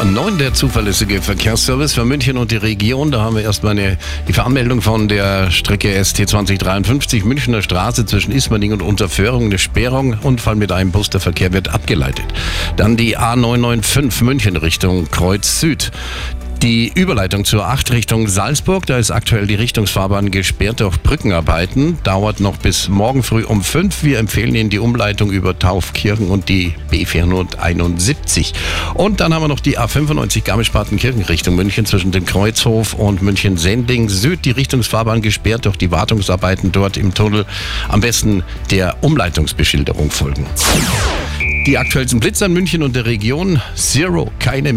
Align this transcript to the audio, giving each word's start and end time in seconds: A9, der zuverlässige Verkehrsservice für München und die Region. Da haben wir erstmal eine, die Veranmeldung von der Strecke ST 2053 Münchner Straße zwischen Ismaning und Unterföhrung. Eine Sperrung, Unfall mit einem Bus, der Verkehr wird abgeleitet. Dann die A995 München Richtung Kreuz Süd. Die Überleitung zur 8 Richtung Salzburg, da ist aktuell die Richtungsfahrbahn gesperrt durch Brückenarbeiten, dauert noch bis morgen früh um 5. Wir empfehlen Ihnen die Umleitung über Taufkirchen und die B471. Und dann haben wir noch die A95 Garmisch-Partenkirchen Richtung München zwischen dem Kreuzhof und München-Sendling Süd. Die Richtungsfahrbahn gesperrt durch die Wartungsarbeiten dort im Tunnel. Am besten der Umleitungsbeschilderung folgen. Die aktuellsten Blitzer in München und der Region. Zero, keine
A9, 0.00 0.38
der 0.38 0.54
zuverlässige 0.54 1.20
Verkehrsservice 1.20 1.92
für 1.92 2.06
München 2.06 2.38
und 2.38 2.50
die 2.52 2.56
Region. 2.56 3.10
Da 3.10 3.20
haben 3.20 3.36
wir 3.36 3.42
erstmal 3.42 3.72
eine, 3.72 3.98
die 4.26 4.32
Veranmeldung 4.32 4.80
von 4.80 5.08
der 5.08 5.50
Strecke 5.50 6.02
ST 6.02 6.26
2053 6.26 7.22
Münchner 7.22 7.60
Straße 7.60 8.06
zwischen 8.06 8.32
Ismaning 8.32 8.72
und 8.72 8.80
Unterföhrung. 8.80 9.44
Eine 9.44 9.58
Sperrung, 9.58 10.16
Unfall 10.22 10.56
mit 10.56 10.72
einem 10.72 10.90
Bus, 10.90 11.10
der 11.10 11.20
Verkehr 11.20 11.52
wird 11.52 11.68
abgeleitet. 11.68 12.24
Dann 12.78 12.96
die 12.96 13.18
A995 13.18 14.24
München 14.24 14.56
Richtung 14.56 15.10
Kreuz 15.10 15.60
Süd. 15.60 15.90
Die 16.62 16.92
Überleitung 16.94 17.46
zur 17.46 17.66
8 17.66 17.90
Richtung 17.90 18.28
Salzburg, 18.28 18.84
da 18.84 18.98
ist 18.98 19.10
aktuell 19.10 19.46
die 19.46 19.54
Richtungsfahrbahn 19.54 20.30
gesperrt 20.30 20.80
durch 20.80 20.98
Brückenarbeiten, 21.02 21.96
dauert 22.04 22.40
noch 22.40 22.58
bis 22.58 22.90
morgen 22.90 23.22
früh 23.22 23.44
um 23.44 23.62
5. 23.64 24.02
Wir 24.02 24.18
empfehlen 24.18 24.54
Ihnen 24.54 24.68
die 24.68 24.78
Umleitung 24.78 25.30
über 25.30 25.58
Taufkirchen 25.58 26.28
und 26.28 26.50
die 26.50 26.74
B471. 26.92 28.52
Und 28.92 29.20
dann 29.20 29.32
haben 29.32 29.42
wir 29.42 29.48
noch 29.48 29.60
die 29.60 29.78
A95 29.78 30.44
Garmisch-Partenkirchen 30.44 31.22
Richtung 31.22 31.56
München 31.56 31.86
zwischen 31.86 32.12
dem 32.12 32.26
Kreuzhof 32.26 32.92
und 32.92 33.22
München-Sendling 33.22 34.10
Süd. 34.10 34.44
Die 34.44 34.50
Richtungsfahrbahn 34.50 35.22
gesperrt 35.22 35.64
durch 35.64 35.78
die 35.78 35.90
Wartungsarbeiten 35.90 36.72
dort 36.72 36.98
im 36.98 37.14
Tunnel. 37.14 37.46
Am 37.88 38.02
besten 38.02 38.42
der 38.70 39.02
Umleitungsbeschilderung 39.02 40.10
folgen. 40.10 40.44
Die 41.66 41.76
aktuellsten 41.76 42.20
Blitzer 42.20 42.46
in 42.46 42.54
München 42.54 42.82
und 42.82 42.96
der 42.96 43.04
Region. 43.04 43.60
Zero, 43.74 44.32
keine 44.38 44.72